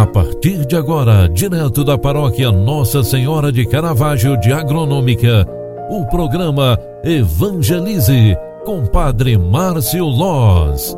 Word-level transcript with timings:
A 0.00 0.06
partir 0.06 0.64
de 0.64 0.74
agora, 0.76 1.28
direto 1.28 1.84
da 1.84 1.98
paróquia 1.98 2.50
Nossa 2.50 3.04
Senhora 3.04 3.52
de 3.52 3.66
Caravaggio 3.66 4.34
de 4.40 4.50
Agronômica, 4.50 5.46
o 5.90 6.06
programa 6.06 6.78
Evangelize 7.04 8.34
com 8.64 8.86
Padre 8.86 9.36
Márcio 9.36 10.06
Loz. 10.06 10.96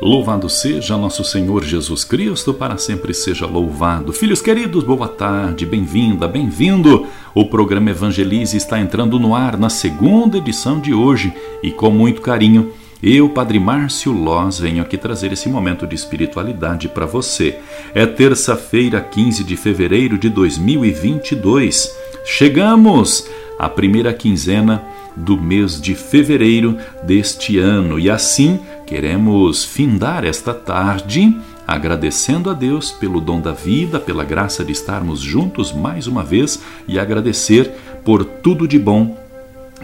Louvado 0.00 0.48
seja 0.48 0.96
nosso 0.96 1.22
Senhor 1.22 1.62
Jesus 1.62 2.04
Cristo, 2.04 2.54
para 2.54 2.78
sempre 2.78 3.12
seja 3.12 3.44
louvado. 3.44 4.14
Filhos 4.14 4.40
queridos, 4.40 4.82
boa 4.82 5.08
tarde, 5.08 5.66
bem-vinda, 5.66 6.26
bem-vindo. 6.26 7.06
O 7.34 7.44
programa 7.44 7.90
Evangelize 7.90 8.56
está 8.56 8.80
entrando 8.80 9.18
no 9.18 9.34
ar 9.34 9.58
na 9.58 9.68
segunda 9.68 10.38
edição 10.38 10.80
de 10.80 10.94
hoje 10.94 11.34
e 11.62 11.70
com 11.70 11.90
muito 11.90 12.22
carinho. 12.22 12.72
Eu, 13.02 13.30
Padre 13.30 13.58
Márcio 13.58 14.12
Loz, 14.12 14.58
venho 14.58 14.82
aqui 14.82 14.98
trazer 14.98 15.32
esse 15.32 15.48
momento 15.48 15.86
de 15.86 15.94
espiritualidade 15.94 16.86
para 16.86 17.06
você. 17.06 17.58
É 17.94 18.04
terça-feira, 18.04 19.00
15 19.00 19.42
de 19.42 19.56
fevereiro 19.56 20.18
de 20.18 20.28
2022. 20.28 21.96
Chegamos 22.26 23.26
à 23.58 23.70
primeira 23.70 24.12
quinzena 24.12 24.82
do 25.16 25.40
mês 25.40 25.80
de 25.80 25.94
fevereiro 25.94 26.76
deste 27.02 27.58
ano 27.58 27.98
e 27.98 28.10
assim 28.10 28.60
queremos 28.86 29.64
findar 29.64 30.26
esta 30.26 30.52
tarde 30.52 31.34
agradecendo 31.66 32.50
a 32.50 32.52
Deus 32.52 32.90
pelo 32.90 33.18
dom 33.18 33.40
da 33.40 33.52
vida, 33.52 33.98
pela 33.98 34.24
graça 34.24 34.62
de 34.62 34.72
estarmos 34.72 35.20
juntos 35.20 35.72
mais 35.72 36.06
uma 36.06 36.22
vez 36.22 36.62
e 36.86 36.98
agradecer 36.98 37.70
por 38.04 38.24
tudo 38.24 38.68
de 38.68 38.78
bom 38.78 39.16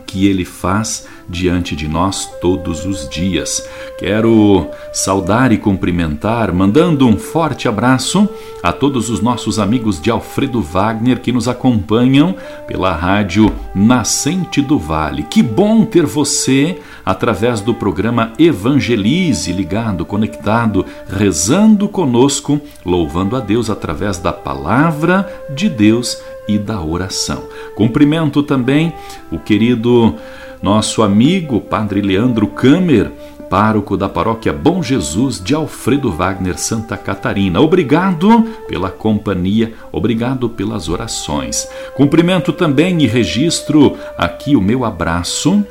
que 0.06 0.26
Ele 0.26 0.44
faz 0.44 1.06
diante 1.28 1.74
de 1.74 1.88
nós 1.88 2.30
todos 2.40 2.84
os 2.84 3.08
dias. 3.08 3.68
Quero 3.98 4.68
saudar 4.92 5.52
e 5.52 5.58
cumprimentar, 5.58 6.52
mandando 6.52 7.06
um 7.06 7.16
forte 7.16 7.68
abraço 7.68 8.28
a 8.62 8.72
todos 8.72 9.10
os 9.10 9.20
nossos 9.20 9.58
amigos 9.58 10.00
de 10.00 10.10
Alfredo 10.10 10.60
Wagner 10.60 11.20
que 11.20 11.32
nos 11.32 11.48
acompanham 11.48 12.34
pela 12.66 12.92
rádio 12.92 13.52
Nascente 13.74 14.60
do 14.60 14.78
Vale. 14.78 15.24
Que 15.24 15.42
bom 15.42 15.84
ter 15.84 16.06
você 16.06 16.78
através 17.04 17.60
do 17.60 17.74
programa 17.74 18.32
Evangelize, 18.38 19.52
ligado, 19.52 20.04
conectado, 20.04 20.84
rezando 21.08 21.88
conosco, 21.88 22.60
louvando 22.84 23.36
a 23.36 23.40
Deus 23.40 23.70
através 23.70 24.18
da 24.18 24.32
palavra 24.32 25.28
de 25.54 25.68
Deus 25.68 26.20
e 26.48 26.58
da 26.58 26.80
oração. 26.80 27.44
Cumprimento 27.74 28.42
também 28.42 28.92
o 29.30 29.38
querido 29.38 30.14
nosso 30.62 31.02
amigo 31.02 31.60
Padre 31.60 32.00
Leandro 32.00 32.46
Kamer, 32.46 33.10
pároco 33.48 33.96
da 33.96 34.08
paróquia 34.08 34.52
Bom 34.52 34.82
Jesus 34.82 35.42
de 35.42 35.54
Alfredo 35.54 36.10
Wagner, 36.10 36.58
Santa 36.58 36.96
Catarina. 36.96 37.60
Obrigado 37.60 38.44
pela 38.66 38.90
companhia, 38.90 39.74
obrigado 39.92 40.48
pelas 40.48 40.88
orações. 40.88 41.68
Cumprimento 41.94 42.52
também 42.52 43.00
e 43.02 43.06
registro 43.06 43.96
aqui 44.18 44.56
o 44.56 44.60
meu 44.60 44.84
abraço 44.84 45.64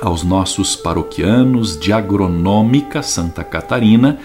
aos 0.00 0.22
nossos 0.22 0.76
paroquianos 0.76 1.78
de 1.78 1.92
Agronômica 1.92 3.02
Santa 3.02 3.42
Catarina 3.42 4.18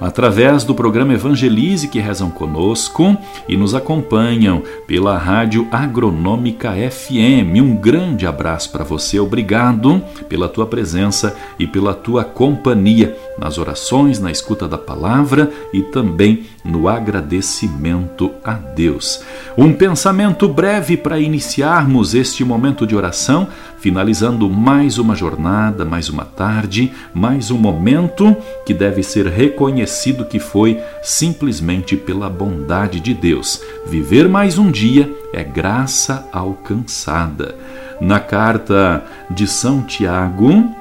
através 0.00 0.64
do 0.64 0.74
programa 0.74 1.14
Evangelize 1.14 1.88
que 1.88 1.98
rezam 1.98 2.30
conosco 2.30 3.16
e 3.48 3.56
nos 3.56 3.74
acompanham 3.74 4.62
pela 4.86 5.16
Rádio 5.18 5.66
Agronômica 5.72 6.72
FM. 6.72 7.60
Um 7.60 7.74
grande 7.74 8.26
abraço 8.26 8.70
para 8.70 8.84
você, 8.84 9.18
obrigado 9.18 10.02
pela 10.28 10.48
tua 10.48 10.66
presença 10.66 11.36
e 11.58 11.66
pela 11.66 11.94
tua 11.94 12.24
companhia 12.24 13.16
nas 13.38 13.58
orações, 13.58 14.20
na 14.20 14.30
escuta 14.30 14.68
da 14.68 14.78
palavra 14.78 15.50
e 15.72 15.82
também 15.82 16.44
no 16.64 16.88
agradecimento 16.88 18.30
a 18.44 18.52
Deus. 18.52 19.22
Um 19.56 19.72
pensamento 19.72 20.48
breve 20.48 20.96
para 20.96 21.18
iniciarmos 21.18 22.14
este 22.14 22.44
momento 22.44 22.86
de 22.86 22.94
oração, 22.94 23.48
finalizando 23.78 24.50
mais 24.50 24.98
uma 24.98 25.14
jornada, 25.14 25.84
mais 25.84 26.08
uma 26.08 26.24
tarde, 26.24 26.92
mais 27.14 27.50
um 27.50 27.58
momento 27.58 28.36
que 28.66 28.74
deve 28.74 29.02
ser 29.02 29.26
reconhecido 29.26 29.87
que 30.24 30.38
foi 30.38 30.80
simplesmente 31.02 31.96
pela 31.96 32.28
bondade 32.28 33.00
de 33.00 33.14
Deus. 33.14 33.62
Viver 33.86 34.28
mais 34.28 34.58
um 34.58 34.70
dia 34.70 35.12
é 35.32 35.42
graça 35.42 36.28
alcançada. 36.32 37.54
Na 38.00 38.20
carta 38.20 39.04
de 39.30 39.46
São 39.46 39.82
Tiago, 39.82 40.78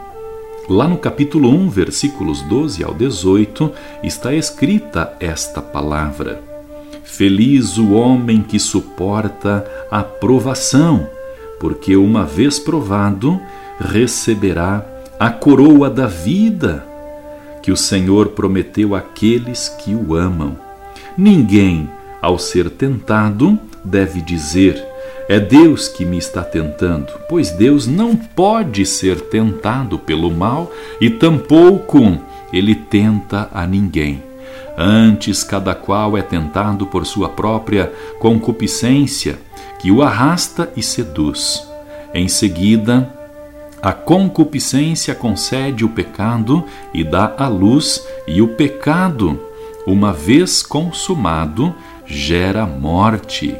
Lá 0.69 0.85
no 0.85 0.97
capítulo 0.97 1.49
1, 1.49 1.69
versículos 1.69 2.41
12 2.41 2.83
ao 2.83 2.93
18, 2.93 3.71
está 4.03 4.33
escrita 4.33 5.13
esta 5.17 5.61
palavra: 5.61 6.41
Feliz 7.05 7.77
o 7.77 7.93
homem 7.93 8.41
que 8.41 8.59
suporta 8.59 9.65
a 9.89 10.03
provação, 10.03 11.07
porque 11.57 11.95
uma 11.95 12.25
vez 12.25 12.59
provado, 12.59 13.39
receberá 13.79 14.85
a 15.17 15.29
coroa 15.29 15.89
da 15.89 16.05
vida 16.05 16.85
que 17.67 17.71
o 17.73 17.75
Senhor 17.75 18.29
prometeu 18.29 18.95
àqueles 18.95 19.67
que 19.67 19.93
o 19.93 20.15
amam. 20.15 20.57
Ninguém, 21.17 21.89
ao 22.21 22.39
ser 22.39 22.69
tentado, 22.69 23.59
deve 23.83 24.21
dizer: 24.21 24.81
é 25.27 25.37
Deus 25.37 25.89
que 25.89 26.05
me 26.05 26.17
está 26.17 26.43
tentando, 26.43 27.11
pois 27.27 27.51
Deus 27.51 27.85
não 27.85 28.15
pode 28.15 28.85
ser 28.85 29.19
tentado 29.19 29.99
pelo 29.99 30.31
mal 30.31 30.71
e 31.01 31.09
tampouco 31.09 32.17
ele 32.53 32.73
tenta 32.73 33.49
a 33.53 33.67
ninguém. 33.67 34.23
Antes, 34.77 35.43
cada 35.43 35.75
qual 35.75 36.17
é 36.17 36.21
tentado 36.21 36.87
por 36.87 37.05
sua 37.05 37.27
própria 37.27 37.91
concupiscência, 38.17 39.37
que 39.77 39.91
o 39.91 40.01
arrasta 40.01 40.71
e 40.73 40.81
seduz. 40.81 41.67
Em 42.13 42.29
seguida, 42.29 43.13
a 43.81 43.93
concupiscência 43.93 45.13
concede 45.13 45.85
o 45.85 45.89
pecado 45.89 46.63
e 46.93 47.03
dá 47.03 47.35
a 47.37 47.47
luz, 47.47 48.05
e 48.27 48.41
o 48.41 48.47
pecado, 48.47 49.39
uma 49.85 50.11
vez 50.11 50.63
consumado, 50.63 51.75
gera 52.05 52.65
morte. 52.65 53.55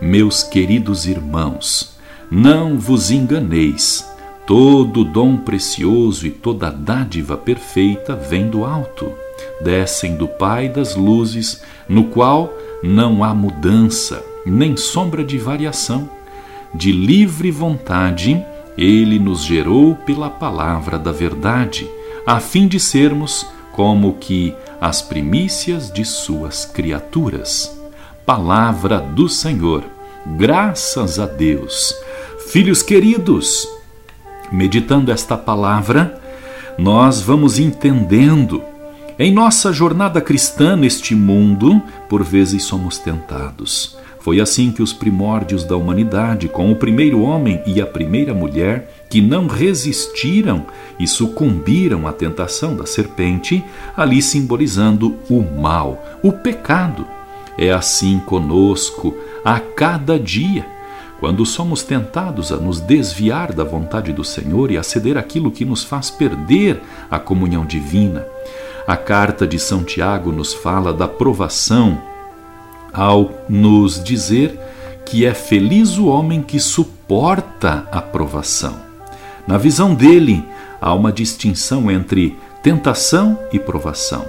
Meus 0.00 0.42
queridos 0.42 1.06
irmãos, 1.06 1.96
não 2.30 2.78
vos 2.78 3.10
enganeis. 3.10 4.08
Todo 4.46 5.04
dom 5.04 5.36
precioso 5.38 6.26
e 6.26 6.30
toda 6.30 6.70
dádiva 6.70 7.36
perfeita 7.36 8.14
vem 8.14 8.48
do 8.48 8.64
alto, 8.64 9.12
descem 9.60 10.14
do 10.14 10.28
Pai 10.28 10.68
das 10.68 10.94
luzes, 10.94 11.64
no 11.88 12.04
qual 12.04 12.54
não 12.80 13.24
há 13.24 13.34
mudança, 13.34 14.22
nem 14.46 14.76
sombra 14.76 15.24
de 15.24 15.36
variação. 15.36 16.08
De 16.72 16.92
livre 16.92 17.50
vontade, 17.50 18.40
ele 18.76 19.18
nos 19.18 19.44
gerou 19.44 19.94
pela 19.94 20.28
palavra 20.28 20.98
da 20.98 21.12
verdade, 21.12 21.88
a 22.26 22.40
fim 22.40 22.68
de 22.68 22.78
sermos 22.78 23.46
como 23.72 24.14
que 24.14 24.54
as 24.80 25.00
primícias 25.00 25.90
de 25.90 26.04
suas 26.04 26.64
criaturas. 26.64 27.78
Palavra 28.24 28.98
do 28.98 29.28
Senhor. 29.28 29.84
Graças 30.36 31.18
a 31.18 31.26
Deus. 31.26 31.94
Filhos 32.48 32.82
queridos, 32.82 33.68
meditando 34.50 35.12
esta 35.12 35.36
palavra, 35.36 36.20
nós 36.78 37.20
vamos 37.20 37.58
entendendo. 37.58 38.62
Em 39.18 39.32
nossa 39.32 39.72
jornada 39.72 40.20
cristã 40.20 40.76
neste 40.76 41.14
mundo, 41.14 41.80
por 42.08 42.22
vezes 42.22 42.64
somos 42.64 42.98
tentados. 42.98 43.96
Foi 44.26 44.40
assim 44.40 44.72
que 44.72 44.82
os 44.82 44.92
primórdios 44.92 45.62
da 45.62 45.76
humanidade, 45.76 46.48
com 46.48 46.72
o 46.72 46.74
primeiro 46.74 47.22
homem 47.22 47.62
e 47.64 47.80
a 47.80 47.86
primeira 47.86 48.34
mulher, 48.34 48.90
que 49.08 49.20
não 49.20 49.46
resistiram 49.46 50.66
e 50.98 51.06
sucumbiram 51.06 52.08
à 52.08 52.12
tentação 52.12 52.74
da 52.74 52.84
serpente, 52.86 53.64
ali 53.96 54.20
simbolizando 54.20 55.14
o 55.30 55.40
mal, 55.40 56.04
o 56.24 56.32
pecado, 56.32 57.06
é 57.56 57.70
assim 57.70 58.18
conosco 58.18 59.16
a 59.44 59.60
cada 59.60 60.18
dia, 60.18 60.66
quando 61.20 61.46
somos 61.46 61.84
tentados 61.84 62.50
a 62.50 62.56
nos 62.56 62.80
desviar 62.80 63.52
da 63.52 63.62
vontade 63.62 64.12
do 64.12 64.24
Senhor 64.24 64.72
e 64.72 64.76
a 64.76 64.82
ceder 64.82 65.16
aquilo 65.16 65.52
que 65.52 65.64
nos 65.64 65.84
faz 65.84 66.10
perder 66.10 66.82
a 67.08 67.20
comunhão 67.20 67.64
divina. 67.64 68.26
A 68.88 68.96
carta 68.96 69.46
de 69.46 69.60
São 69.60 69.84
Tiago 69.84 70.32
nos 70.32 70.52
fala 70.52 70.92
da 70.92 71.06
provação 71.06 72.15
ao 72.92 73.30
nos 73.48 74.02
dizer 74.02 74.58
que 75.04 75.24
é 75.24 75.32
feliz 75.32 75.98
o 75.98 76.06
homem 76.06 76.42
que 76.42 76.58
suporta 76.58 77.86
a 77.92 78.00
provação. 78.00 78.74
Na 79.46 79.56
visão 79.56 79.94
dele, 79.94 80.44
há 80.80 80.92
uma 80.92 81.12
distinção 81.12 81.90
entre 81.90 82.36
tentação 82.62 83.38
e 83.52 83.58
provação. 83.58 84.24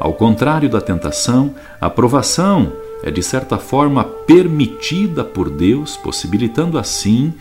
Ao 0.00 0.12
contrário 0.12 0.68
da 0.68 0.80
tentação, 0.80 1.54
a 1.80 1.88
provação 1.88 2.72
é 3.02 3.10
de 3.10 3.22
certa 3.22 3.58
forma 3.58 4.02
permitida 4.02 5.22
por 5.22 5.48
Deus, 5.48 5.96
possibilitando 5.96 6.78
assim 6.78 7.32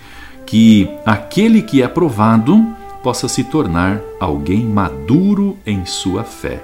que 0.46 0.88
aquele 1.06 1.62
que 1.62 1.82
é 1.82 1.88
provado 1.88 2.64
possa 3.02 3.28
se 3.28 3.44
tornar 3.44 4.00
alguém 4.20 4.64
maduro 4.64 5.58
em 5.66 5.86
sua 5.86 6.24
fé. 6.24 6.64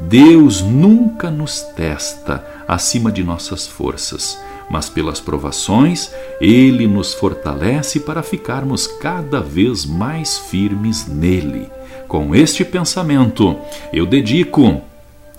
Deus 0.00 0.60
nunca 0.60 1.30
nos 1.30 1.62
testa 1.62 2.44
acima 2.72 3.12
de 3.12 3.22
nossas 3.22 3.66
forças, 3.66 4.38
mas 4.70 4.88
pelas 4.88 5.20
provações 5.20 6.10
ele 6.40 6.86
nos 6.86 7.12
fortalece 7.12 8.00
para 8.00 8.22
ficarmos 8.22 8.86
cada 8.86 9.40
vez 9.40 9.84
mais 9.84 10.38
firmes 10.38 11.06
nele. 11.06 11.68
Com 12.08 12.34
este 12.34 12.64
pensamento, 12.64 13.58
eu 13.92 14.06
dedico 14.06 14.80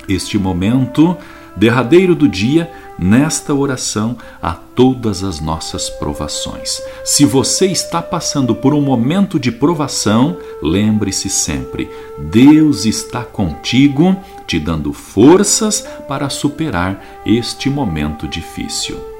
este 0.07 0.38
momento 0.38 1.18
derradeiro 1.56 2.16
do 2.16 2.28
dia 2.28 2.72
nesta 2.98 3.54
oração 3.54 4.18
a 4.42 4.54
todas 4.54 5.24
as 5.24 5.40
nossas 5.40 5.90
provações. 5.90 6.82
Se 7.04 7.26
você 7.26 7.68
está 7.68 8.02
passando 8.02 8.56
por 8.56 8.74
um 8.74 8.82
momento 8.82 9.40
de 9.40 9.52
provação, 9.52 10.38
lembre-se 10.62 11.30
sempre: 11.30 11.90
Deus 12.18 12.86
está 12.86 13.24
contigo, 13.24 14.16
te 14.48 14.60
dando 14.60 14.94
forças 14.94 15.82
para 16.08 16.30
superar 16.30 17.22
este 17.26 17.70
momento 17.70 18.28
difícil. 18.28 19.12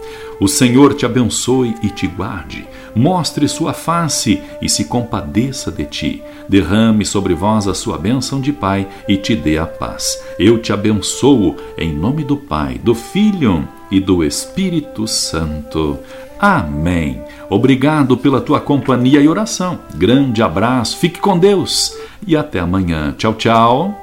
O 0.44 0.48
Senhor 0.50 0.94
te 0.94 1.06
abençoe 1.06 1.74
e 1.82 1.88
te 1.88 2.06
guarde, 2.06 2.68
mostre 2.94 3.48
sua 3.48 3.72
face 3.72 4.42
e 4.62 4.68
se 4.68 4.84
compadeça 4.84 5.72
de 5.72 5.86
ti, 5.86 6.22
derrame 6.50 7.06
sobre 7.06 7.34
vós 7.34 7.66
a 7.66 7.74
sua 7.74 7.98
bênção 7.98 8.42
de 8.42 8.52
Pai 8.52 8.86
e 9.08 9.16
te 9.16 9.38
dê 9.38 9.58
a 9.58 9.66
paz. 9.66 10.22
Eu 10.38 10.58
te 10.58 10.74
abençoo 10.74 11.56
em 11.78 11.94
nome 11.94 12.26
do 12.26 12.36
Pai, 12.36 12.78
do 12.78 12.94
Filho 12.94 13.66
e 13.90 14.02
do 14.02 14.22
Espírito 14.22 15.08
Santo. 15.08 15.98
Amém. 16.38 17.22
Obrigado 17.50 18.18
pela 18.18 18.42
tua 18.42 18.60
companhia 18.60 19.22
e 19.22 19.30
oração. 19.30 19.80
Grande 19.96 20.44
abraço, 20.44 20.98
fique 20.98 21.22
com 21.22 21.40
Deus 21.40 21.96
e 22.28 22.36
até 22.36 22.60
amanhã. 22.60 23.16
Tchau, 23.18 23.34
tchau. 23.36 24.03